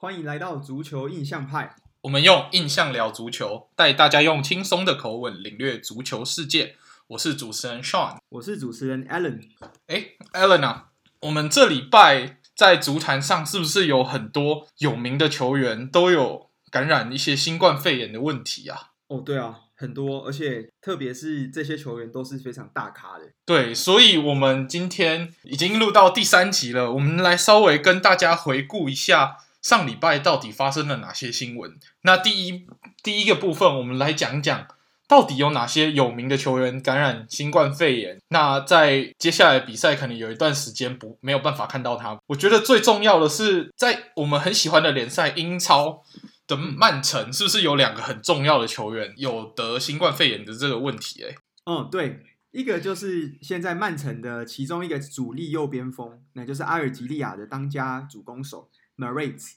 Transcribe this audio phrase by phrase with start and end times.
[0.00, 1.74] 欢迎来到足球印象派。
[2.02, 6.76] 我们用印象聊足球，带大家用轻松的口吻领略足球世界。
[7.08, 9.40] 我是主持人 Sean，我是主持人 Alan。
[9.88, 10.90] 哎，Alan 啊，
[11.22, 18.90] 我们这礼拜在足坛上是不是有很多有名的球员都有感染一些新冠肺炎的问题啊？
[19.08, 23.24] 哦，对啊，很多，而且特别是这些球员都是非常大咖的。
[23.44, 29.38] 对，所以我们今天已经录到第三集了，我们来稍微跟大家回顾一下。
[29.60, 31.78] 上礼拜到底发生了哪些新闻？
[32.02, 32.66] 那第一
[33.02, 34.66] 第一个部分，我们来讲讲
[35.08, 38.20] 到底有哪些有名的球员感染新冠肺炎。
[38.28, 42.18] 那在接下来比赛，可能有一段时间不没有办法看到他。
[42.26, 46.02] 我觉得最重要的是，在我们很喜欢的联赛英超
[46.46, 51.24] 的曼城，是不是有两个很重要的球员有得新冠肺炎的这个问题？
[51.24, 58.68] 哎，嗯，对，一个就是现在曼城的其中一个主力右边锋，那就是阿尔及利亚的当家主攻手。
[58.98, 59.52] Mahrez，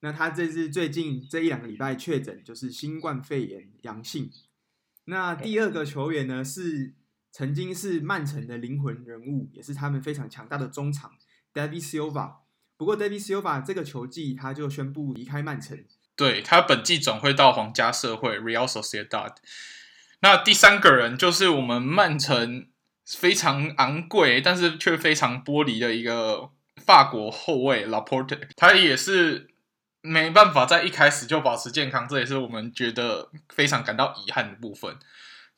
[0.00, 4.30] 那他这是最近这一两个礼拜确诊就是新冠肺炎阳性。
[5.06, 6.94] 那第二个球员呢，是
[7.32, 11.12] 曾经是曼城的灵魂人物，也是他们非常强大的中场
[11.54, 12.34] David Silva。
[12.76, 15.82] 不过 David Silva 这个球季他就宣布离开曼城，
[16.14, 19.36] 对，他本季转会到皇家社会 Real Sociedad。
[20.20, 22.68] 那第三个人就是我们曼城
[23.06, 26.50] 非常昂贵，但是却非常玻璃的一个。
[26.86, 29.50] 法国后卫 Laporte，他也是
[30.00, 34.96] 没办法在一开始就保持健康，这也是我们觉得非常感到遗憾的部分。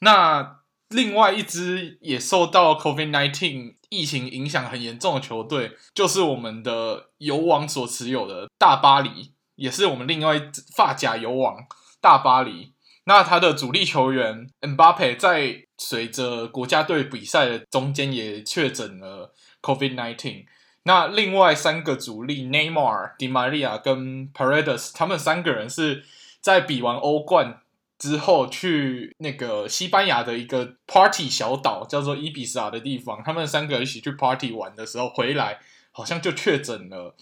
[0.01, 11.67] 那另外一支也受到 COVID-19 疫情影响很严重的球队，就是我们的油王所持有的大巴黎，也是我们另外一支法甲油王
[12.01, 12.73] 大巴黎。
[13.05, 20.44] 那他的主力球员 Mbappe 在随着国家队比赛的中间也确诊了 COVID-19。
[20.84, 26.05] 那另外三个主力，Neymar、Di Maria 跟 Paredes，他们三个人是
[26.41, 27.61] 在比完欧冠
[27.99, 33.22] 之后去那个西班牙的一个 party 小岛，叫做伊比萨的地方。
[33.22, 35.59] 他们三个一起去 party 玩的时候回来，
[35.91, 37.15] 好像就确诊了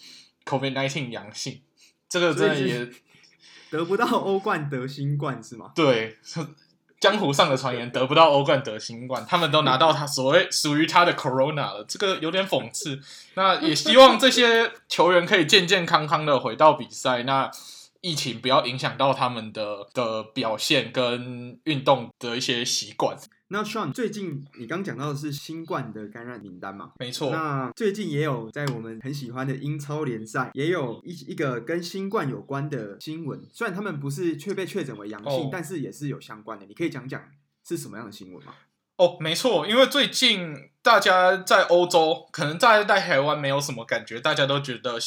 [0.44, 1.62] COVID-19 阳性。
[2.08, 2.88] 这个真的也
[3.70, 5.72] 得不到欧冠得新冠是吗？
[5.74, 6.16] 对。
[6.98, 13.00] 江湖上的传言得不到欧冠得新冠，他们都拿到他所谓属于他的 Corona 了，这个有点讽刺。
[13.34, 17.50] 那也希望这些球员可以健健康康的回到比赛，那
[18.00, 23.16] 疫情不要影响到他们的的表现跟运动的一些习惯。
[23.48, 26.92] 那 Sean，最近你刚讲到的是新冠的感染名单嘛？
[26.98, 27.30] 没错。
[27.30, 33.40] 那最近也有在我们很喜欢的英超联赛，也有一一个跟新冠有关的新闻。
[33.52, 35.48] 虽然他们不是却被确诊为阳性，oh.
[35.52, 36.66] 但是也是有相关的。
[36.66, 37.22] 你可以讲讲
[37.64, 38.52] 是什么样的新闻吗？
[38.96, 44.98] 哦，oh, 没错，因为最近大家在欧洲，可能在在台湾没有什么感觉，大家都觉得。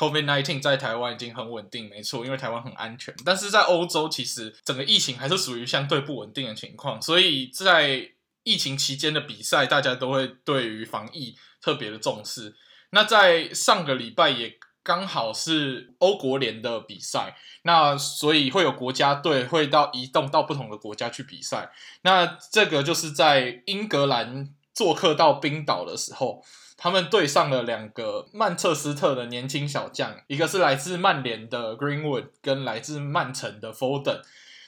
[0.00, 3.14] COVID-19 在台湾已经很稳定，没错，因为台湾很安全。
[3.22, 8.12] 但是在欧洲，其实整个疫情还是属于相对不稳定的情况，所以在
[8.42, 12.56] 疫情期间的比赛，大家都会对于防疫特别的重视。
[12.92, 21.70] 那在上个礼拜也刚好是欧国联的比赛，那所以会有国家队会到移动到不同的国家去比赛。
[22.04, 26.42] 那这个就是在英格兰做客到冰岛的时候。
[26.82, 34.22] 他们对上了两个曼彻斯特的年轻小将，一个是来自曼联的 Greenwood，跟来自曼城的 Foden，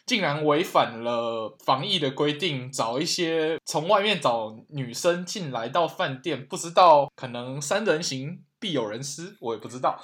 [0.05, 9.99] 竟然违反了防疫的规定，找一些从外面找女生进来到饭店，不知道可能三人行必有人师，我也不知道，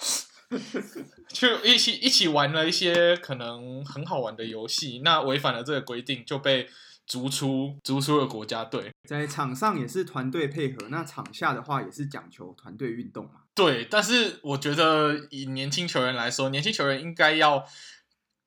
[1.29, 6.71] 就一起一起玩了一些可能很好玩的游戏，那违反了这个规定就被。
[7.09, 13.41] 逐出逐出了国家队，在场上也是团队配合，那场下的话也是讲求团队运动嘛。
[13.55, 17.65] 对，但是我觉得以年轻球员来说，年轻球员应该要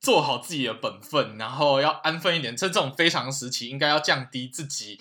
[0.00, 2.56] 做好自己的本分，然后要安分一点。
[2.56, 5.00] 在这种非常时期，应该要降低自己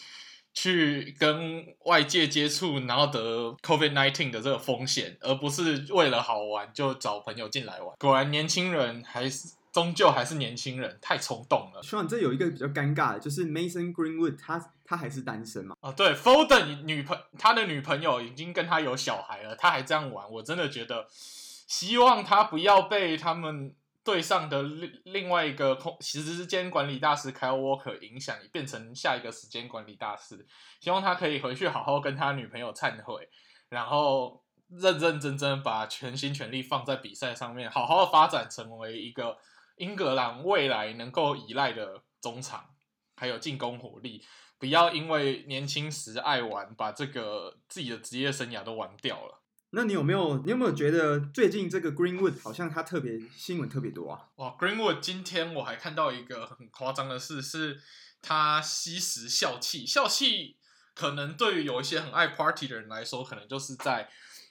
[0.54, 7.96] 去跟外界接触，然后得 COVID-19 的这个风险，而不是为了好玩就找朋友进来玩。
[8.00, 9.50] 果然，年轻人还是。
[9.72, 11.82] 终究还是年轻人，太冲动了。
[11.82, 15.78] 希望这有一个比较尴尬的，就是 Mason Greenwood，他他还是单身嘛？
[15.80, 23.74] 啊，对，Foden 女朋他的女朋友已经跟他有小孩了，他还这样玩，我真的觉得，希望他不要被他们
[24.04, 30.46] 队上的另另外一个空时间管理大师 Kyle Walker 影响，变成下一个时间管理大师。
[30.82, 33.30] 希望他可以回去好好跟他女朋友忏悔，
[33.70, 39.38] 然后认认真真把全心全力放在比赛上面，好好的发展成为一个。
[39.82, 42.70] 英格兰未来能够依赖的中场，
[43.16, 44.24] 还有进攻火力，
[44.60, 49.42] 不要因为年轻时爱玩，把这个自己的职业生涯都玩掉了。
[49.72, 54.28] 那你有没有你有没有觉得最近这个 Greenwood 好像他特别新闻特别多啊？
[54.36, 57.82] 哇，Greenwood 今天我还看到一个很夸张的事，是
[58.22, 60.58] 他吸食笑气，笑气
[60.94, 64.10] 可能对于有一些很爱 party 的人来说，可能就是在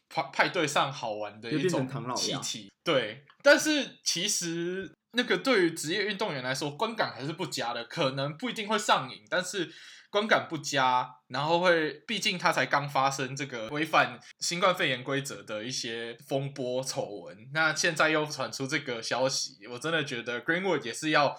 [0.08, 1.86] 派派对上好玩的一种
[2.16, 2.72] 气体。
[2.82, 9.72] 对，但是其实那个对于职业运动员来说，观感还是不佳的，可能不一定会上瘾，但是。
[10.12, 21.36] 观感不佳，然后会，毕竟他才刚发生这个违反新冠肺炎规则的一些风波丑闻，那现在又传出这个消息，我真的觉得 Greenwood 也是要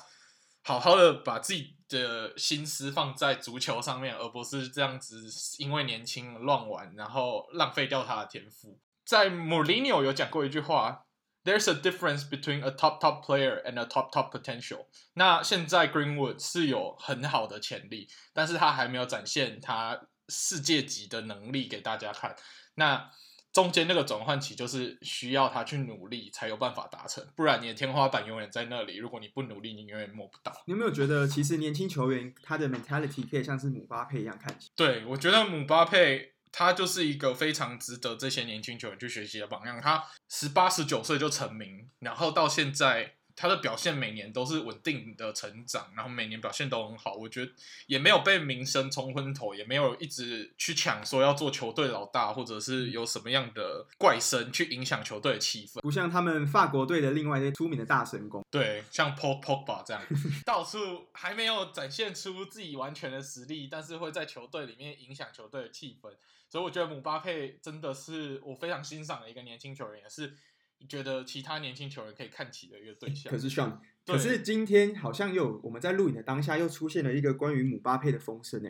[0.63, 5.27] 好好的把自己的心思放在足球上面，而不是这样子
[5.57, 8.79] 因为年轻乱玩，然后浪费掉他的天赋。
[9.05, 11.03] 在 Mourinho 有讲过一句话。
[11.43, 14.85] There's a difference between a top top player and a top top potential。
[15.15, 19.99] 那现在 Greenwood 是有很好的潜力，但是他还没有展现他
[20.29, 22.35] 世界级的能力给大家看。
[22.75, 23.09] 那
[23.51, 28.97] 中间那个转换期就是需要他去努力才有办法达成，不然你的天花板永远在那里。
[28.97, 30.53] 如果你不努力，你永远摸不到。
[30.67, 34.69] 你有没有觉得，其实年轻球员他的 mentality 可以像是姆巴佩一样看起？
[34.75, 36.33] 对，我觉得姆巴佩。
[36.51, 39.81] 他就是一个非常值得这些年轻球员去学习的榜样。
[39.81, 43.15] 他十八、十九岁就成名，然后到现在。
[43.41, 47.15] 他的表现每年都是稳定的成长，然后每年表现都很好。
[47.15, 47.51] 我觉得
[47.87, 55.81] 也没有被名声冲昏头，也没有一直去抢说要做球队老大，或者是有什么样的怪声去影响球队的气氛。
[55.81, 60.03] 不像他们法国队的另外一些出名的大神攻，对，像 Paul Pogba 这样，
[60.45, 66.11] 到处还没有展现出自己完全的实力，但是会在球队里面影响球队的气氛。
[66.47, 70.37] 所以我觉得姆巴佩真的是我非常欣赏的一个年轻球员，也是。
[70.87, 73.31] 觉得其他年轻球员可以看齐的一个对象。
[73.31, 78.69] 可是 Sean，可是今天好像又我们在录影的当下又出现了一个关于姆巴佩的风声呢。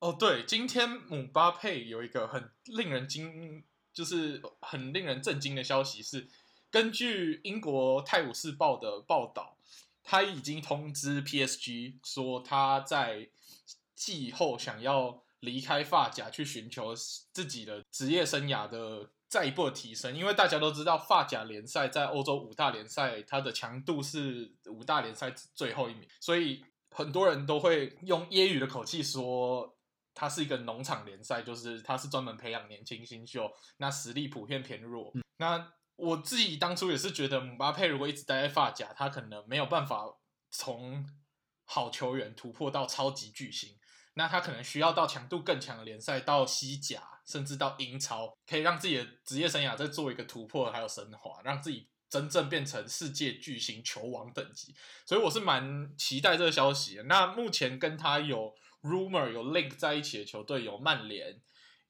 [0.00, 6.28] 哦，对，今天姆巴佩有一个很令人惊，就是很令人震惊的消息是，
[6.70, 9.56] 根据英国《泰晤士报》的报道，
[10.02, 13.28] 他已经通知 PSG 说他在
[13.94, 19.10] 季后想要离开法甲，去寻求自己的职业生涯的。
[19.28, 29.76] 再一步的提升，因为大家都知道法甲联赛在欧洲五大联赛，它的强度是五大联赛最后一名，所以很多人都会用揶揄的口气说，
[30.14, 35.12] 它是一个农场联赛，就是它是专门培养年轻新秀，那实力普遍偏弱。
[35.14, 40.06] 嗯、那我自己当初也是觉得，姆巴佩如果一直待在法甲，他可能没有办法
[40.50, 41.06] 从
[41.64, 43.76] 好球员突破到超级巨星。
[44.14, 54.74] 那他可能需要到强度更强的联赛，到西甲，甚至到英超，可以让自己的职业生涯再做一个突破，还有升华，让自己真正变成世界巨星、球王等级。
[55.04, 57.02] 所以我是蛮期待这个消息的。
[57.02, 61.38] 那目前跟他有 rumor 有 link 在一起的球队有曼联、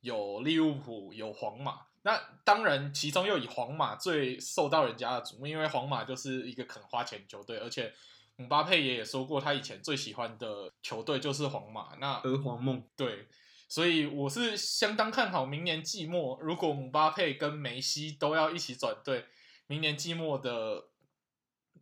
[0.01, 1.83] 有利物浦、有皇马。
[2.03, 7.95] 那当然，其中又以皇马最受到人家的瞩目，因为皇马就是一个肯花钱球队，而且。
[8.41, 11.97] 姆巴佩也也说过，他以前最喜欢的球队就是皇马。
[11.99, 13.27] 那鹅皇梦，对，
[13.69, 19.27] 所以我是相当看好明年季末，如果姆巴佩跟梅西都要一起转队，
[19.67, 20.87] 明年季末的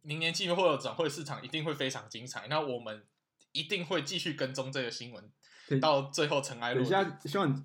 [0.03, 2.49] 明年季末或者转会市场一定会非常精彩。
[2.49, 3.05] 那我们
[3.53, 5.33] 一定会继续跟踪这个新闻，
[5.81, 7.17] 到最后尘埃落定。
[7.25, 7.65] 希望。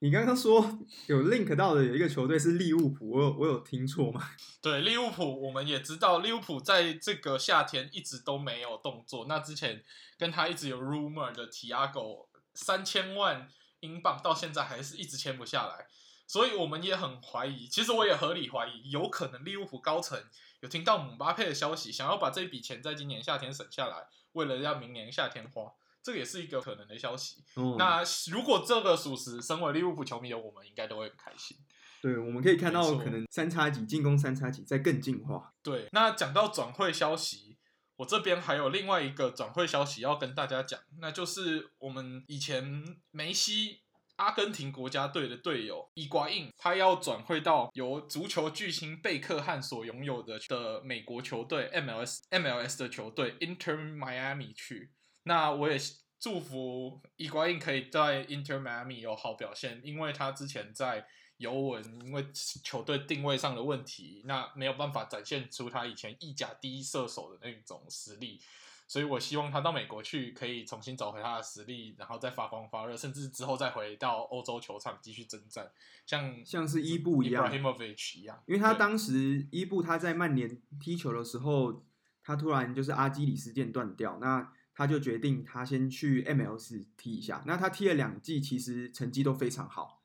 [0.00, 4.30] 你刚刚说有 link 到的有一个球队是利物浦，我有我有听错吗？
[4.60, 9.26] 对，利物浦我们也知道，利物浦在这个夏天一直都没有动作。
[9.28, 9.84] 那之前
[10.18, 13.48] 跟他一直有 rumor 的 Thiago 三千万
[13.80, 15.86] 英镑，到现在还是一直签不下来，
[16.26, 17.66] 所以我们也很怀疑。
[17.66, 20.22] 其实我也合理怀疑，有可能利物浦高层
[20.60, 25.72] 有听到姆巴佩的消息，想要把这笔钱在今年夏天省下来，为了要明年夏天花。
[26.04, 27.44] 这个也是一个可能的消息。
[27.54, 31.56] 嗯、那如果这个属实，身为利物浦球迷的我们应该都会很开心。
[32.00, 35.54] 对，我们可以看到可能三叉戟进攻三叉戟在更进化。
[35.62, 37.56] 对，那讲到转会消息，
[38.02, 43.82] 我这边还有另外一个转会消息要跟大家讲，那就是我们以前梅西
[44.16, 54.90] 阿根廷国家队的队友伊瓜因，他要转会到由足球巨星贝克汉所拥有的的美国球队 MLS MLS 的球队 Inter Miami 去。
[55.22, 55.78] 那我也
[56.18, 61.06] 祝福伊瓜因可以在 Inter Miami 有好表现，因为他之前在
[61.42, 68.40] 尤文，因为球队定位上的问题，那没有办法展现出他以前意甲第一射手的那种实力，
[68.86, 75.70] 所以我希望他到美国去可以重新找回他的实力，然后再发光发热，甚至之后再回到欧洲球场继续征战，
[76.06, 81.84] 像像是伊布一样，Ibrahimovic 一样，因为他当时伊布他在曼联踢球的时候，
[82.22, 84.52] 他突然就是阿基里斯腱断掉，那。
[84.74, 90.01] 他就决定他先去 MLS 踢一下，那他踢了两季，其实成绩都非常好，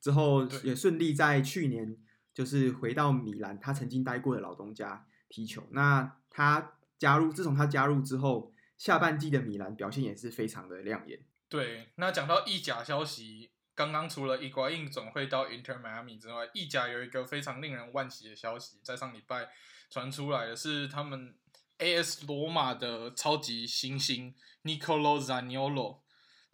[0.00, 1.96] 之后也顺利在去年
[2.32, 5.66] 就是回到米兰，他曾经待过的老东家踢球。
[5.72, 11.20] 那他加入，自从他加入之后，下半季的米兰表现也是非常的亮眼。
[11.48, 19.48] 对，那讲到意甲消息，刚刚除了伊瓜因总会到 Inter Miami 之外，意甲有一个非常令人惋惜的消息，在上礼拜
[19.90, 21.34] 传出来的是他们
[21.78, 25.98] AS 罗马的超级新星 Nicolo Zaniolo。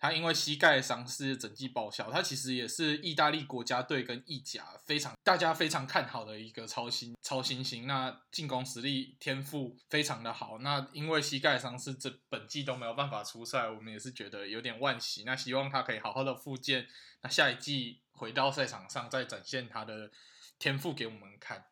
[0.06, 7.88] 他因为膝盖伤势整季报销，他其实也是意大利国家队跟意甲非常大家非常看好的一个超新超新星。
[7.88, 15.25] 那进攻实力天赋非常的好，那因为膝盖伤势，这本季都没有办法出赛，我们也是觉得有点万喜。
[15.25, 16.86] 那希望他可以好好的复健，
[17.22, 20.12] 那下一季回到赛场上再展现他的
[20.60, 21.64] 天赋给我们看。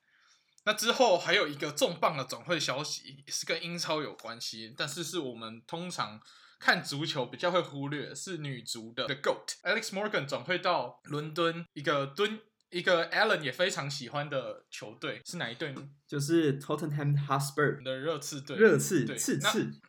[0.64, 6.20] 那之后还有一个重磅的转会消息，也是跟英超有关系，但是是我们通常。
[6.58, 15.88] 看足球比较会忽略是女足的 The Goat Alex Morgan 转会到伦敦一个敦一个 Allen 也非常喜欢的球队是哪一队呢？
[16.06, 18.56] 就是 Tottenham Hotspur 的热刺队。
[18.56, 19.80] 热刺对刺刺。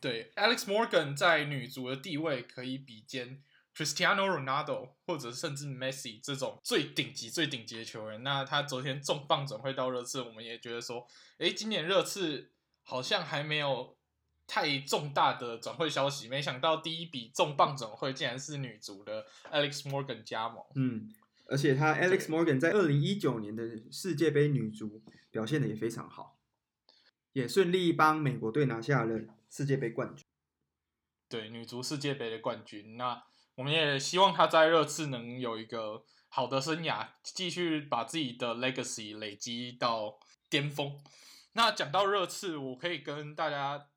[0.00, 3.42] 对 Alex Morgan 在女足的地位可以比肩
[3.74, 8.22] Cristiano Ronaldo 或者甚至 Messi 这种最顶级最顶级的球员。
[8.22, 11.06] 那他昨天重磅转会到热刺，我们也觉得说，
[11.38, 12.50] 诶，今年热刺
[12.82, 13.97] 好像还没有。
[14.48, 20.64] 太重大的转会消息，没想到第一笔重磅转会竟然是女足的 Alex Morgan 加盟。
[20.74, 21.12] 嗯，
[21.44, 23.62] 而且她 Alex Morgan 在二零一九年的
[23.92, 26.38] 世界杯女足表现的也非常好，
[27.34, 30.24] 也顺利帮美国队拿下了世界杯冠军。
[31.28, 32.96] 对，女足世界杯的冠军。
[32.96, 33.22] 那
[33.56, 40.98] 我们也希望她在热刺能有一个好的生涯，继续把自己的 legacy 累积到巅峰。
[41.52, 43.88] 那讲到热刺，我可以跟大家。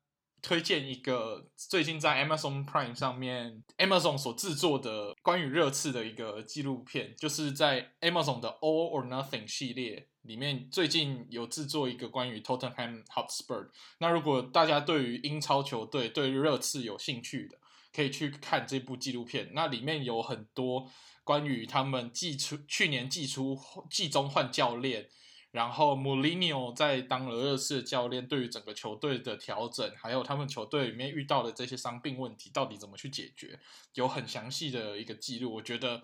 [0.42, 13.68] 推荐一个最近在 Amazon Prime 上面 Amazon 所制作的关于热刺的一个纪录片，就是在 Amazon 的 All or Nothing 系列里面，最近有制作一个关于 Tottenham Hotspur。
[13.98, 17.56] 那如果大家对于英超球队对于热刺有兴趣的，
[17.94, 19.50] 可以去看这部纪录片。
[19.54, 20.90] 那里面有很多
[21.22, 23.56] 关于他们季初去年季初
[23.88, 25.08] 季中换教练。
[25.52, 33.60] 然后穆里尼奥在当了热刺的教练，对于整个球队的调整，还有他们球队里面遇到的这些伤病问题，到底怎么去解决，
[33.92, 35.54] 有很详细的一个记录。
[35.56, 36.02] 我觉得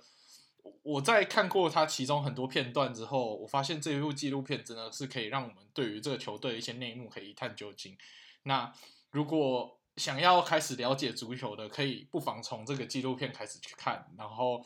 [0.83, 7.97] 我在看过他其中很多片段之后，我发现这一部纪录片真的是可以让我们对于这个球队的一些内幕可以一探究竟。
[8.43, 8.71] 那
[9.11, 14.63] 如果想要开始了解足球的，可以不妨从这个纪录片开始去看，然后。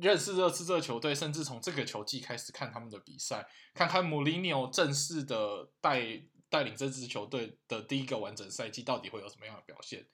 [0.00, 10.06] 认识热刺这个球队，甚至从这个球季开始看他们的比赛，看看穆里尼奥正式的带带领这支球队的第一个完整赛季到底会有什么样的表现。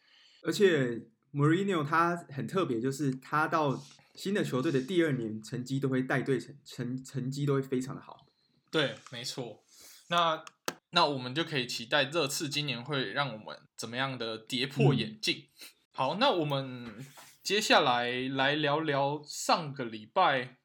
[0.42, 3.82] 而且穆里尼奥他很特别，就是他到
[4.14, 8.26] 新的球队的第二年，成绩都会带队成成成绩都会非常的好。
[8.70, 9.62] 对，没错。
[10.08, 10.44] 那
[10.90, 15.36] 那我们就可以期待热刺今年会让我们怎么样的跌破眼镜。
[15.36, 17.06] 嗯、好，那我们。
[17.42, 20.58] 接下来来聊聊上个礼拜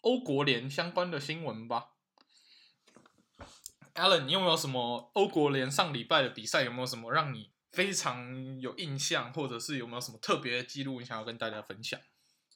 [0.00, 1.90] 欧国联相关的新闻吧。
[3.94, 6.64] ，Allen，你有没有什么欧国联上礼拜的比赛？
[6.64, 12.00] 有没有什么让你非常有印象，或者是有没有什么特别的记录你想要跟大家分享？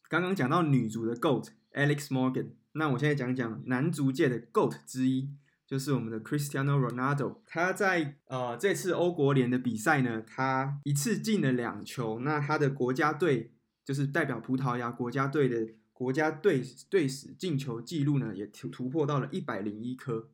[0.08, 5.28] 刚刚讲到女足的 GOAT Alex Morgan，那我现在讲讲男足界的 GOAT 之一。
[5.66, 12.20] 就是我们的 Cristiano Ronaldo，他在呃这次欧国联的比赛呢，他一次进了两球。
[12.20, 13.52] 那他的国家队
[13.84, 20.28] 就是代表葡萄牙国家队的国家队队史进球记录呢，也突突破到了一百零一颗。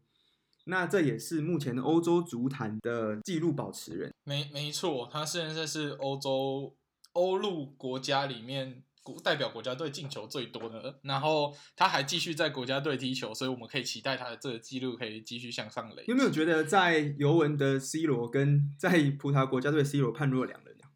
[0.65, 4.13] 那这也是目前的欧洲足坛的纪录保持人。
[4.25, 6.75] 没没错，他现在是欧洲
[7.13, 8.83] 欧陆国家里面。
[9.23, 16.05] 代表国家队进球最多的，然后他还继续在国家队踢球，所以我们可以期待他的这个记录可以继续向上垒。
[16.07, 20.93] 有没有觉得在尤文的 C 罗跟在葡萄牙国家队 C 罗判若两人啊？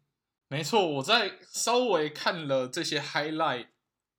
[0.47, 3.67] 没错，我在稍微看了这些 highlight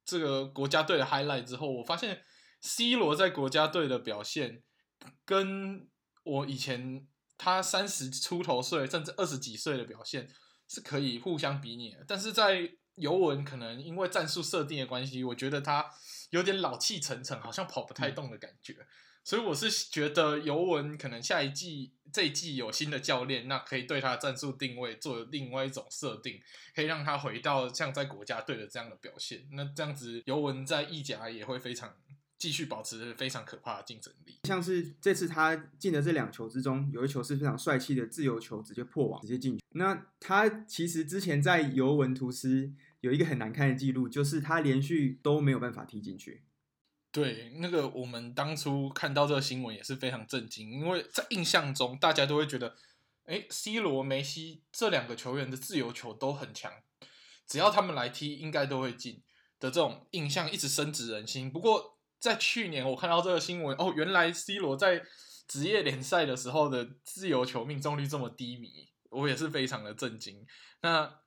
[0.04, 2.22] 这个国家队的 highlight 之后，我发现
[2.60, 4.62] C 罗在国家队的表现
[5.24, 5.88] 跟
[6.24, 7.06] 我以前
[7.38, 10.28] 他三十出头岁甚至二十几岁的表现
[10.68, 15.86] 是可以互相比拟的，但是在尤文可能因为战术设定的关系，我觉得他
[16.30, 18.72] 有点老气沉沉，好像跑不太动的感觉。
[18.72, 18.86] 嗯、
[19.22, 26.40] 所以我是觉得尤文可能下一季这一季有新的教练，那可以对他的战术定位做另外一种设定，
[26.74, 29.46] 可以让他回到像在国家队的这样的表现。
[29.52, 31.94] 那这样子尤文在意甲也会非常
[32.38, 34.38] 继续保持非常可怕的竞争力。
[34.44, 39.64] 像是这次他进的这两球之中，有一球是非常帅气的自由球，直接破网，直接进球。
[39.72, 42.72] 那他其实之前在尤文图斯。
[43.06, 46.44] 有一个很难看的记录，就是他连续都没有办法踢进去。
[47.12, 52.74] 对，那个我们当初看到这个新闻也是非常震惊，因为在印象中大家都会觉得，
[53.24, 56.70] 哎，C 罗、梅西这两个球员的自由球都很强，
[57.46, 59.22] 只要他们来踢，应该都会进
[59.58, 61.50] 的这种印象一直深植人心。
[61.50, 65.02] 不过在去年我看到这个新闻，哦，原来 C 罗在
[65.48, 70.44] 职业联赛的时候的自由球命中率这么低迷，我也是非常的震惊。
[70.82, 71.20] 那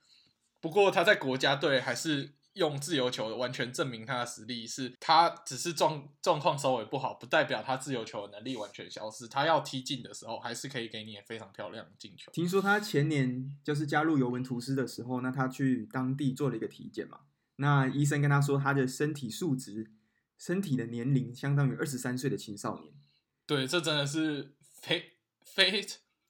[0.61, 9.27] 不过他在国家队还是用自由球完全证明他的实力，是他只是状状况稍微不好，不代表他自由球的能力完全消失。
[9.27, 12.31] 他要踢进的时候，还是可以给你非常漂亮的进球。
[12.33, 17.19] 听说他前年就是加入尤文图斯的时候，那他去当地做了一个体检嘛，
[17.57, 19.91] 那医生跟他说他的身体素质、
[20.37, 22.93] 身体的年龄相当于二十三岁的青少年。
[23.45, 25.13] 对，这真的是非
[25.45, 25.85] 非。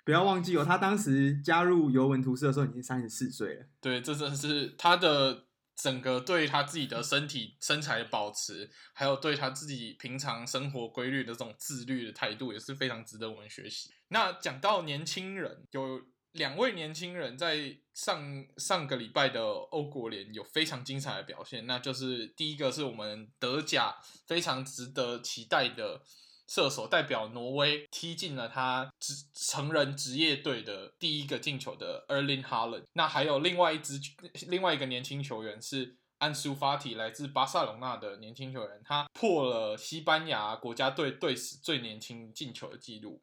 [0.09, 3.65] 不要忘记哦，他当时加入尤文图斯的时候已经三十四岁了。
[3.79, 13.91] 对，这真的是他的整个对他自己的身体身材的保持，还有对他自己平常生活规律的这种自律的态度，也是非常值得我们学习。
[14.07, 16.01] 那讲到年轻人，有
[16.31, 26.01] 两位年轻人在上上个礼拜的欧国联有非常精彩的表现，那就是第一个是我们德甲非常值得期待的。
[26.49, 32.85] 射手代表挪威踢进了他职成人职业队的第一个进球的 erlin Haaland。
[32.93, 34.01] 那还有另外一支
[34.47, 43.21] 另外一个年轻球员是安苏法提，来自巴塞隆纳的年轻球员，他破了西班牙国家队队史最年轻进球的纪录。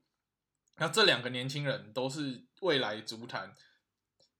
[0.76, 3.52] 那这两个年轻人都是未来足坛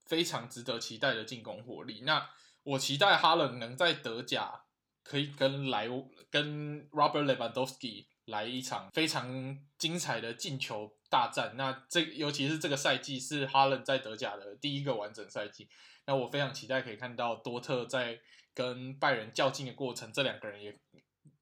[0.05, 2.03] 非常值得期待的进攻火力。
[2.03, 2.31] 那
[2.63, 4.63] 我期待哈伦能在德甲
[5.03, 5.89] 可以跟莱
[6.31, 8.07] 跟 Robert Lewandowski。
[8.27, 11.57] 来一场非常精彩的进球大战。
[11.57, 15.69] 那这尤其是这个赛季是哈伦在德甲的第一个完整赛季。
[16.07, 18.21] 那我非常期待可以看到多特在
[18.55, 20.79] 跟拜仁较劲的过程，这两个人也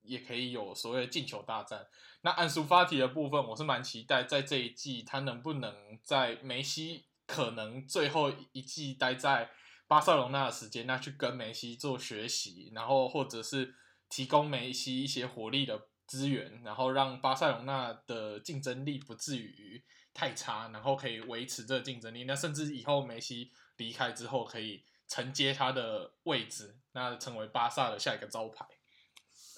[0.02, 1.86] 也可以有所谓的进球大战。
[2.22, 9.50] 那安苏发提的部分，我是蛮期待在这一季他能不能在梅西可能最后一季待在
[9.86, 13.74] 巴塞隆纳的时间，那去跟梅西做学习，然后或者是
[14.08, 15.88] 提供梅西一些活力的。
[16.06, 22.24] 资源，然后让巴塞隆纳的竞争力不至于太差，然后可以维持这个竞争力。
[22.24, 28.66] 那甚至以后梅西离开之后，可以承接他的位置，那成为巴萨的下一个招牌。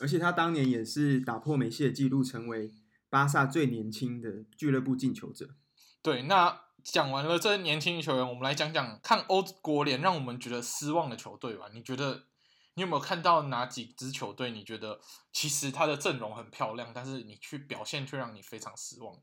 [0.01, 2.71] 而且他当年也是打破梅西的纪录，成为
[3.11, 5.49] 巴萨最年轻的俱乐部进球者。
[6.03, 11.71] 对，那讲完了这些年轻的球员，我们来讲讲看欧国联让我们觉得失望的球队吧。
[11.75, 12.25] 你觉得？
[12.77, 14.51] 你有没有看到哪几支球队？
[14.51, 15.01] 你觉得
[15.33, 19.19] 其实他的阵容很漂亮，但是你去表现却让你非常失望。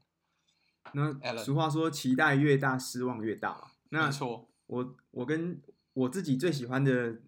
[0.94, 3.72] 那俗话说，期待越大，失望越大嘛。
[3.90, 5.62] 那没错，我我跟
[5.94, 7.22] 我自己最喜欢的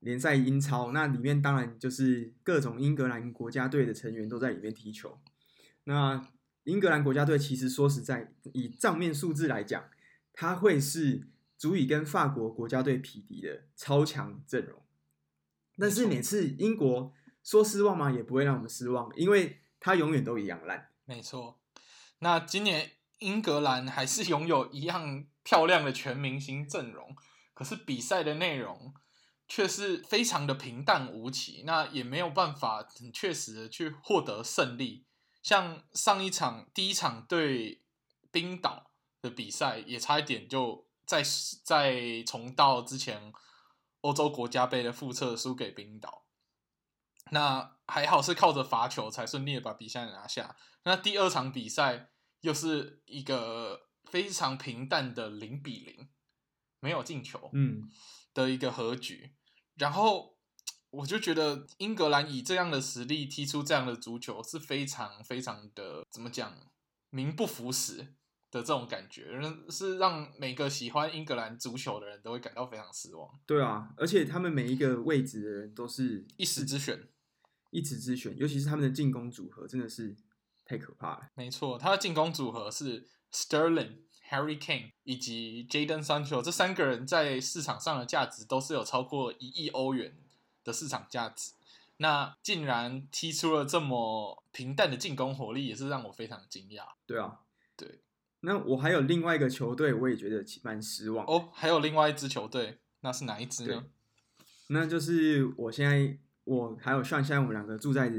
[0.00, 5.20] 联赛英超，那里面当然就是各种英格兰国家队的成员都在里面踢球。
[5.84, 6.26] 那
[6.64, 9.84] 英格兰国家队其实说实在，以账面数字来讲，
[10.32, 14.80] 它会是足以跟法国国家队匹敌的超强阵容。
[15.82, 18.08] 但是每次英国说失望吗？
[18.08, 20.92] 也不会让我们失望，因为他永远都一样烂。
[21.04, 21.58] 没错，
[22.20, 27.16] 那今年英格兰还是拥有一样漂亮的全明星阵容，
[27.52, 28.94] 可是比赛的内容
[29.48, 35.04] 却是非常的平淡无奇，那也没有办法很确实的去获得胜利。
[35.42, 37.82] 像上一场第一场对
[38.30, 41.24] 冰岛的比赛，也差一点就在
[41.64, 43.32] 在重到之前。
[44.02, 46.26] 欧洲国家杯的复测输给冰岛，
[47.30, 50.56] 那还好是靠着罚球才顺利的把比赛拿下。
[50.84, 52.10] 那第二场比赛
[52.40, 56.08] 又是一个非常平淡的零比零，
[56.80, 57.88] 没有进球，嗯，
[58.34, 59.34] 的一个和局。
[59.74, 60.36] 然后
[60.90, 66.54] 我就觉得英格兰以这样的实力踢出这样的足球是非常非常的怎么讲，
[67.10, 68.14] 名不符实。
[68.52, 73.28] 的这种感觉，是让每个喜欢英格兰足球的人都会感到非常失望。
[73.46, 77.08] 对啊，而且他们每一个位置的人都是一时之选，
[77.70, 80.14] 一时之选，尤其是他们的进攻组合真的是
[80.66, 81.30] 太可怕了。
[81.34, 90.14] 没错，他的进攻组合是 Sterling、Harry Kane 以及 Jaden Sancho 这三个人在市场上的价值都是有超过一亿欧元
[90.62, 91.54] 的市场价值。
[91.96, 96.84] 那竟然踢出了这么平淡的进攻火力，也是让我非常惊讶。
[97.06, 97.40] 对啊，
[97.76, 98.02] 对。
[98.44, 101.48] 那我还有另外一个球队，我也觉得蛮失望哦。
[101.52, 103.84] 还有另外一支球队，那是哪一支呢？
[104.68, 108.12] 那就是我现在我还有像现在我们两个住在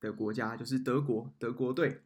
[0.00, 2.02] 的国家，就是德国德国队。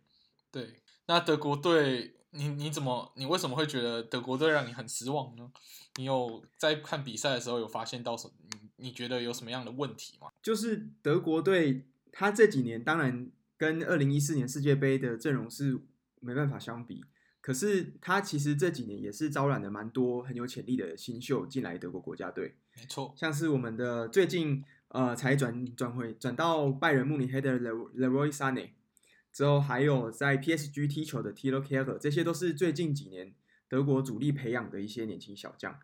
[0.51, 5.51] 对，那德国队，你你怎么你为什么会觉得德国队让你很失望呢？
[5.97, 8.35] 你有在看比赛的时候有发现到什么？
[8.53, 10.29] 你你觉得有什么样的问题吗？
[10.41, 15.79] 就是德国队，他这几年当然跟二零一四年世界杯的阵容是
[16.21, 17.05] 没办法相比，
[17.49, 22.57] 可是他其实这几年也是招揽了蛮多很有潜力的新秀进来德国国家队。
[22.77, 28.73] 没错，像是我们的最近呃才转转回转到拜仁慕尼黑的 Leroy Sané，
[29.33, 33.33] 之后还有在 PSG 踢球的 Thilo Kehrer，这些都是最近几年
[33.67, 35.81] 德国主力培养的一些年轻小将。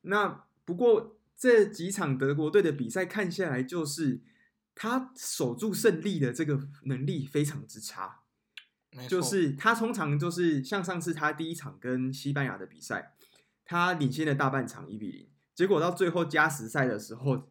[0.00, 4.20] 那不过这几场德国队的比赛看下来，就是
[4.74, 8.22] 他守住胜利的这个能力非常之差。
[9.08, 13.14] 就是他通常就是像上次他第一场跟西班牙的比赛，
[13.64, 17.50] 他领先了大半场一比零，结果到最后加时赛的时候，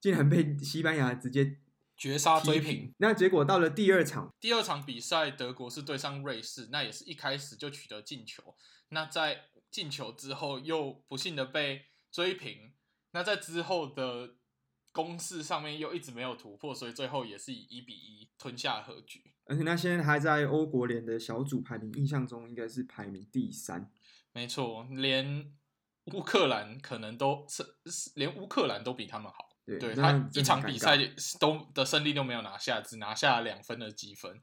[0.00, 1.58] 竟然被西班牙直接
[1.96, 2.92] 绝杀追平。
[2.98, 8.54] 那结果到了第二场，第二场比赛德国是对上瑞士，那也是一开始就取得进球。
[8.88, 12.74] 那在进球之后，又不幸的被追平，
[13.12, 14.34] 那在之后的
[14.92, 19.31] 攻势上面又一直没有突破，所以最后也是以一比一吞下和局。
[19.52, 23.90] 而且那现在还在欧国联的小组排名，印象中应该是排名第三。
[24.32, 25.52] 没错，连
[26.06, 27.62] 乌克兰可能都是
[28.14, 29.50] 连乌克兰都比他们好。
[29.66, 30.96] 对，对他一场比赛
[31.38, 34.40] 都的胜利都没有拿下，只拿下两分的积分。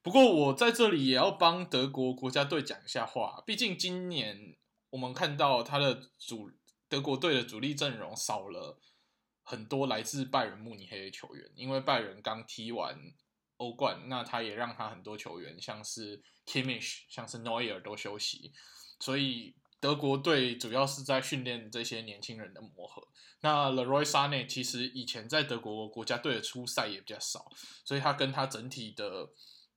[0.00, 4.56] 不过我在这里也要帮德国国家队讲一下话，毕竟今年
[4.88, 6.50] 我们看到他的主。
[6.88, 8.78] 德国队的主力阵容少了
[9.42, 12.96] 很多来自拜仁慕尼黑的球员，因为拜仁刚踢完
[13.58, 18.52] 欧冠，那他也让他很多球员，像是 Kimmich、像是 Neuer 都休息，
[19.00, 23.02] 所以德国队主要是在训练这些年轻人的磨合。
[23.40, 27.46] 那 Leroy Sané 其实以前在德国国家队的出赛也比较少，
[27.84, 29.28] 所以他跟他整体的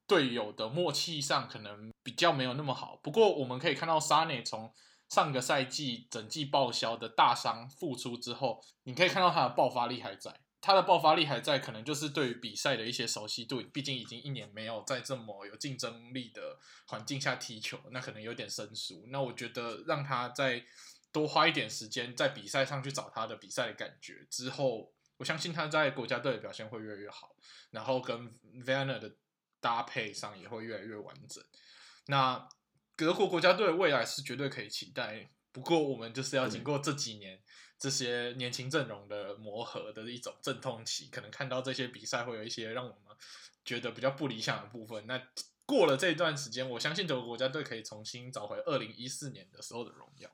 [0.07, 2.95] 队友的默契上可能比较没有那么好。
[3.03, 4.73] 不过我们可以看到 Sané 从
[5.09, 19.05] 上个赛季整季报销的大伤复出之后，你可以看到他的爆发力还在，他的爆发力还在，可能就是对于比赛的一些熟悉度，毕竟已经一年没有在这么有竞争力的环境下踢球，那可能有点生疏。
[19.09, 20.63] 那我觉得让他再
[21.11, 27.35] 多花一点时间在比赛上去找他的比赛的感觉之后，我相信他在国家队的表现会越来越好，
[27.71, 28.29] 然后跟
[28.65, 29.15] venner 的
[29.59, 31.43] 搭配上也会越来越完整。
[32.07, 32.47] 那。
[32.99, 37.39] 德国国家队的未来是绝对可以期待，不过我们就是要经过这几年
[37.79, 43.15] 这些年轻阵容的磨合的一种阵痛期，可能看到这些比赛会有一些让我们
[43.63, 45.07] 觉得比较不理想的部分。
[45.07, 45.19] 那
[45.65, 50.29] 过了这一段时间，我相信德国国家队可以重新找回二零一四年的时候的荣耀。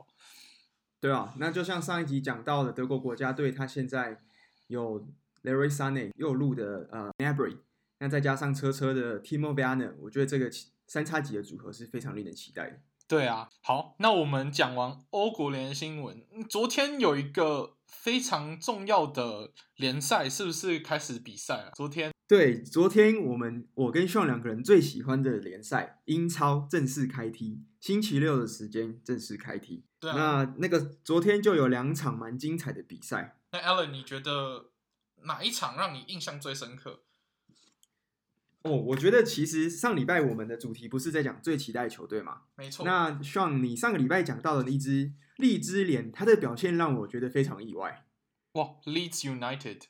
[1.00, 4.22] 对啊，那就像上一集讲到的，德国国家队他现在
[4.68, 5.08] 有
[5.44, 7.60] Leroy Sané 右路的呃 Nabry，
[8.00, 10.52] 那再加上车车的 Timo Werner，我觉得这个。
[10.88, 12.80] 三叉戟的组合是非常令人期待的。
[13.08, 21.72] 对啊，好，那我们讲完欧国联新闻，昨天有一个非常重要的联赛，是不是开始比赛了？
[21.76, 29.86] 昨天，对，昨天我们我跟 Sean 两个人最喜欢的联赛英超正式开踢，星期六的时间正式开踢。
[30.00, 33.38] 对啊，那那个昨天就有两场蛮精彩的比赛。
[33.52, 34.72] 那 Alan，你觉得
[35.26, 37.04] 哪一场让你印象最深刻？
[38.66, 42.42] 哦，我觉得其实上礼拜我们的主题不是在讲最期待球队吗？
[42.56, 42.84] 没错。
[42.84, 48.08] 那像你上个礼拜讲到的那支荔枝联，他的表现让我觉得非常意外。
[48.54, 49.82] 哇，Leeds United，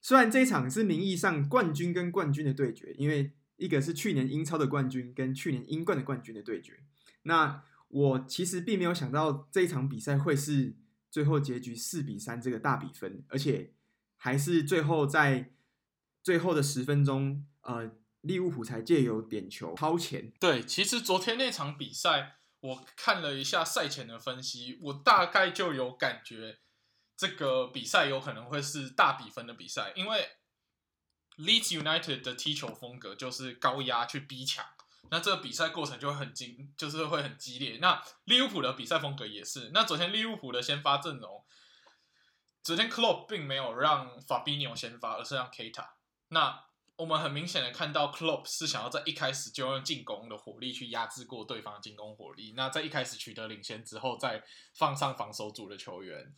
[0.00, 6.80] 虽然这一场是名义上冠军跟冠军的对决，因为一个是去年英超的冠军跟去年英冠的冠军的对决。
[7.24, 10.74] 那我其实并没有想到这一场比赛会是
[11.10, 13.74] 最后结局四比三这个大比分，而且
[14.16, 15.52] 还是最后在
[16.22, 17.92] 最后的十分钟，呃。
[18.26, 20.32] 利物浦才借由点球超前。
[20.40, 26.58] 对，其实昨天那场比赛，我看了一下赛前的分析，我大概就有感觉，
[27.16, 30.28] 这个比赛有可能会是大比分的比赛，因为
[31.38, 34.64] Leeds United 的踢球风格就是高压去逼抢，
[35.10, 37.78] 那这个比赛过程就会很激，就是会很激烈。
[37.80, 39.70] 那利物浦的比赛风格也是。
[39.72, 41.44] 那昨天利物浦的先发阵容，
[42.62, 45.90] 昨天 Klopp 并没有让 Fabinho 先发，而是让 Keta。
[46.28, 46.65] 那
[46.96, 52.54] 我们很明显的看到，Klopp 是想要在一开始就用进攻的火力去压制过对方的进攻火力。
[52.56, 54.42] 那在一开始取得领先之后，再
[54.74, 56.34] 放上防守组的球员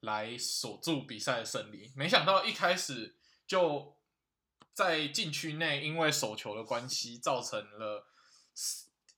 [0.00, 1.92] 来锁住比赛的胜利。
[1.94, 3.96] 没想到一开始就
[4.72, 8.08] 在禁区内，因为手球的关系，造成了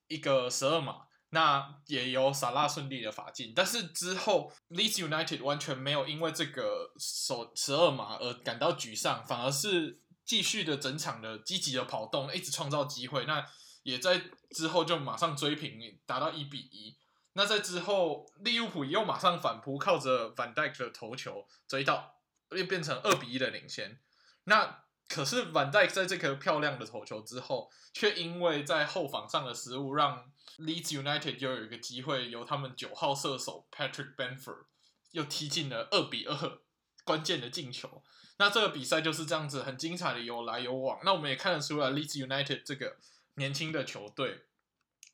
[0.08, 1.06] 一个十二码。
[1.30, 10.01] 那也由萨拉顺利的罚进，但是之后 Leeds United 完全没有因为这个手十二码而感到沮丧，反而是。
[10.32, 13.26] 继续的整场的积极的跑动，一直创造机会。
[13.26, 13.46] 那
[13.82, 14.18] 也在
[14.50, 16.96] 之后就马上追平，达到一比一。
[17.34, 22.14] 那在之后，利物浦又马上反扑，靠着范戴克的头球追到
[22.48, 24.00] 又变成二比一的领先。
[24.44, 34.64] 那可是 Van Dijk 在这颗漂亮的头球之后，却因为在后防上的失误，让 Leeds United 又有一个机会，由他们九号射手 Patrick Bamford
[35.10, 36.61] 又踢进了二比二
[37.04, 38.02] 关键的进球。
[38.38, 41.00] 那这个比赛就是这样子很精彩的有来有往。
[41.04, 42.96] 那我们也看得出来，Leeds United 这个
[43.34, 44.46] 年轻的球队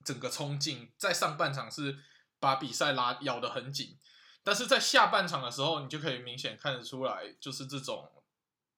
[0.05, 1.98] 整个冲劲，在上半场是
[2.38, 3.98] 把比赛拉咬得很紧，
[4.42, 8.12] 但是在下半场的时候，你就可以明显看得出来，就是这种。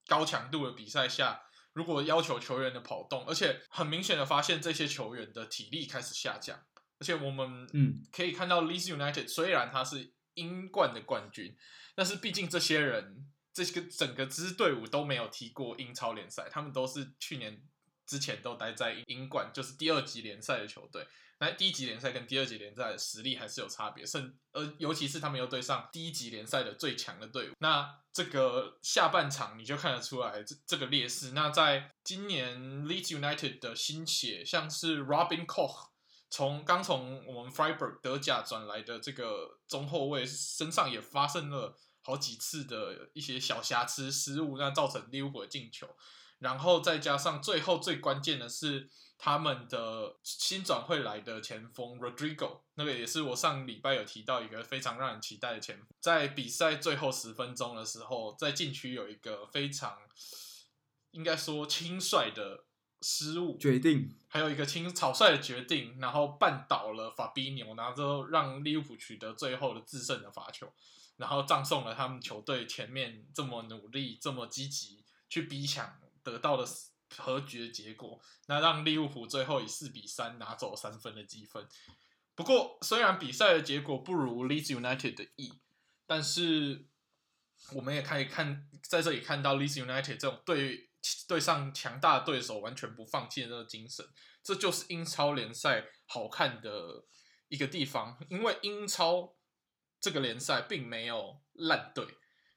[0.08, 1.42] 高强度的比赛下，
[1.72, 6.64] 如果要求球员的跑动，而且很明显的发现这些球员的体力开始下降，
[6.98, 11.56] 而且我们嗯可以看到 Leeds United 虽然他是英冠的冠军，
[11.94, 17.62] 但是毕竟这些人这个整个支队伍都没有踢过英超联赛，他们都是去年。
[18.06, 21.06] 之前都待在英冠，就是第二级联赛的球队。
[21.38, 27.52] 那第一级联赛跟第二级联赛的实力还是有差别，甚而尤其是他们又对上第一级联赛的最强的队伍。
[27.60, 31.30] 那这个下半场你就看得出来这这个劣势。
[31.30, 35.89] 那在今年 Leeds United 的新血，像是 Robin Koch，
[36.30, 45.88] 从刚从我们 Freiburg 德甲转来的这个中后卫身上也发生了好几次的一些小瑕疵失误，那造成利物浦的进球。
[46.38, 48.88] 然后再加上最后最关键的是
[49.18, 59.98] 他们的新转会来的前锋 Rodrigo，那个也是我上礼拜有提到一个非常让人期待的前锋，在比赛最后十分钟的时候，在禁区有一个非常
[61.10, 62.64] 应该说轻率的
[63.00, 70.72] 失误决定，还有一个轻草率的决定，然后绊倒了法比纽，然后之后让利物浦取得最后的制胜的罚球，
[71.16, 75.98] 然后葬送了他们球队前面这么努力、这么积极去逼抢。
[76.22, 76.68] 得到的
[77.16, 81.66] 和局的结果，那让利物浦最后以四比三拿走三分的积分。
[82.34, 85.54] 不过，虽然比赛的结果不如 Leeds United 的意，
[86.06, 86.84] 但是
[87.72, 90.89] 我们也可以看在这里看到 Leeds United 这种对
[91.28, 94.04] 对上强大的对手完全不放弃的那个精神，
[94.42, 97.04] 这就是英超联赛好看的
[97.48, 98.18] 一个地方。
[98.28, 99.36] 因为英超
[100.00, 102.06] 这个联赛并没有烂队，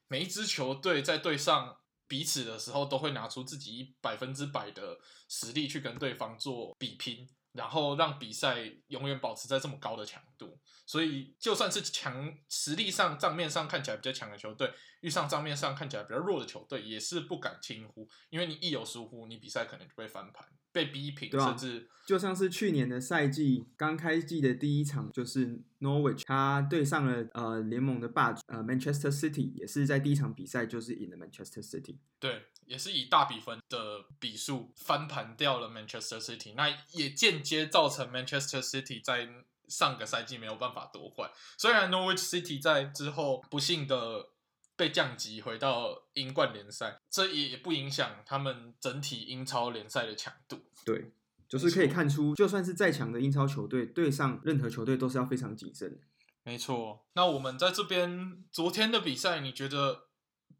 [0.08, 1.78] 每一支球队在对上。
[2.06, 7.26] 彼此的时候都会拿出自己百分之百的实力去跟对方做比拼。
[7.54, 39.28] 然后让比赛永远保持在这么高的强度，所以就算是强实力上账面上看起来比较强的球队，遇上账面上看起来比较弱的球队，也是不敢轻忽，因为你一有疏忽，你比赛可能就被翻盘、被逼平，啊、甚至就像是去年的赛季刚开季的第一场，就是 Norwich 他对上了呃联盟的霸主呃 Manchester City，也是在第一场比赛就是赢了 Manchester City，对，也是以大比分的比数翻盘掉了 Manchester City，那也间接造成 Manchester City 在
[39.68, 41.30] 上个赛季没有办法夺冠。
[41.56, 44.30] 虽然 Norwich City 在之后不幸的
[44.76, 50.60] 被降级回到英冠联赛，这也也不影响他们整体英超联赛的强度。
[50.84, 51.12] 对，
[51.48, 55.98] 就是可以看出，就算是再强的英超球队对上任何球队都是要非常谨慎。
[56.42, 57.06] 没错。
[57.14, 60.08] 那我们在这边昨天的比赛，你觉得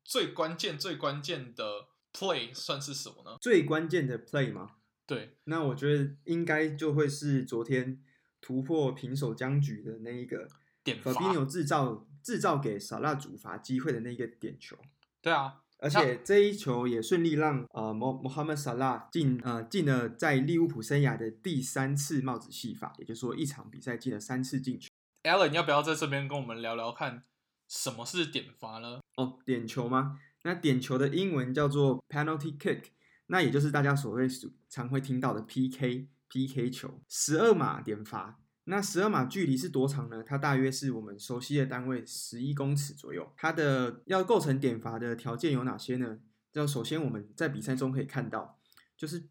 [0.02, 3.36] 最关键、最关键的 play 算是什么呢？
[3.40, 4.76] 最关键的 play 吗？
[5.06, 8.02] 对，那我觉得应该就会是昨天
[8.40, 10.48] 突破平手僵局的那一个
[10.82, 14.78] 点罚，Fabinho 制造制造给萨拉主罚机会的那个点球。
[15.20, 24.88] 对啊，而且这一球也顺利让呃莫莫哈默萨拉进呃进了在利物浦生涯的第三次帽子戏法，也就是说一场比赛进了三次进球。
[25.24, 27.24] Allen，要不要在这边跟我们聊聊看
[27.68, 29.00] 什么是点罚呢？
[29.16, 30.18] 哦，点球吗？
[30.44, 32.84] 那点球的英文叫做 penalty kick。
[33.26, 34.28] 那也就是大家所谓
[34.68, 38.38] 常会听到的 PK PK 球，十二码点罚。
[38.64, 40.22] 那十二码距离是多长呢？
[40.22, 43.32] 它大约是我们熟悉的单位十一公尺左右。
[43.36, 46.18] 它的要构成点罚的条件有哪些呢？
[46.52, 48.58] 就首先我们在比赛中可以看到，
[48.96, 49.24] 就是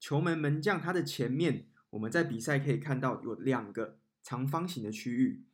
[0.00, 5.44] 球门门将他的前面，我们在比赛可以看到有两个长方形的区域。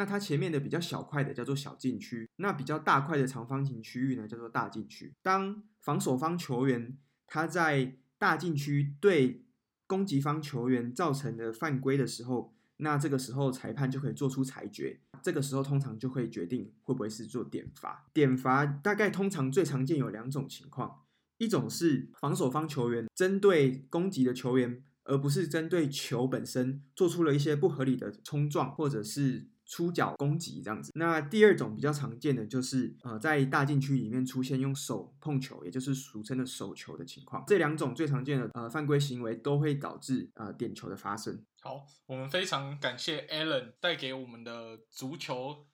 [0.00, 5.12] 那它前面的比较小块的叫做小禁区，那比较大块的长方形区域呢叫做大禁区。
[5.20, 9.44] 当防守方球员他在大禁区对
[9.86, 15.00] 攻击方球员造成的犯规的时候，那这个时候裁判就可以做出裁决。
[15.22, 18.06] 这个时候通常就会决定会不会是做点罚。
[18.14, 21.02] 点罚大概通常最常见有两种情况，
[21.36, 29.49] 一种是防守方球员针对攻击的球员，而不是针对球本身，做出了一些不合理的冲撞，或者是。
[29.70, 37.44] 出脚攻击这样子，那第二种比较常见的就是，呃，在大禁区里面出现用手碰球，也就是俗称的手球的情况。
[37.46, 41.46] 这两种最常见的呃犯规行为都会导致呃点球的发生。
[41.62, 45.68] 好，我们非常感谢 Alan 带给我们的足球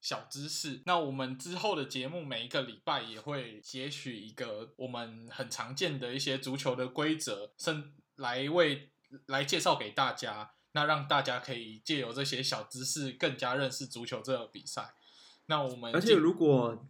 [0.00, 0.82] 小知识。
[0.86, 8.92] 那我们之后的节目每一个礼拜也会截取一个我们很常见的一些足球的规则，甚来为
[9.26, 10.52] 来介绍给大家。
[10.72, 14.94] 那让大家可以借由这些小知识，更加认识足球这个比赛。
[15.46, 16.86] 那我们而且如果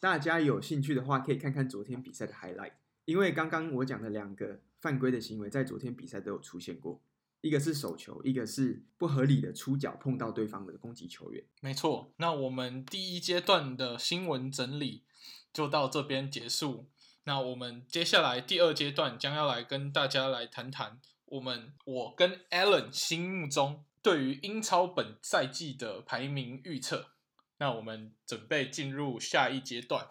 [0.00, 2.72] 大家有兴趣的话，可以看看昨天比赛的 highlight，
[3.04, 7.00] 因为刚刚我讲的两个犯规的行为在昨天比赛都有出现过。
[7.42, 11.44] 一个是手球，一个是不合理的出脚碰到对方的攻击球员。
[11.60, 15.04] 没错，那我们第一阶段的新闻整理
[15.52, 16.88] 就到这边结束。
[17.22, 27.12] 那我们接下来第二阶段将要来跟大家来谈谈我们我跟 Allen 心目中对于英超本赛季的排名预测。
[27.58, 30.08] 那我们准备进入下一阶段。